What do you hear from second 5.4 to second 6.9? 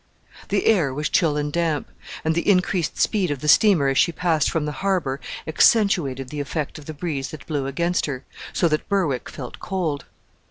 accentuated the effect of